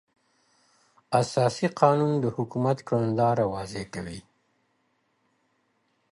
[1.21, 4.19] اساسي قانون د حکومت کړنلاره واضح کوي.